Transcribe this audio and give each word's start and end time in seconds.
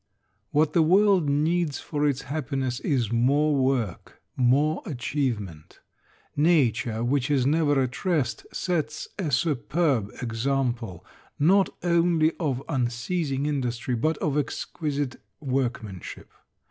What 0.49 0.73
the 0.73 0.81
world 0.81 1.29
needs 1.29 1.77
for 1.79 2.07
its 2.07 2.23
happiness 2.23 2.79
is 2.79 3.11
more 3.11 3.55
work, 3.55 4.19
more 4.35 4.81
achievement. 4.83 5.79
Nature, 6.35 7.03
which 7.03 7.29
is 7.29 7.45
never 7.45 7.79
at 7.83 8.03
rest, 8.03 8.47
sets 8.51 9.07
a 9.19 9.29
superb 9.29 10.11
example, 10.19 11.05
not 11.37 11.69
only 11.83 12.31
of 12.39 12.63
unceasing 12.67 13.45
industry, 13.45 13.93
but 13.93 14.17
of 14.17 14.39
exquisite 14.39 15.17
workmanship. 15.39 16.31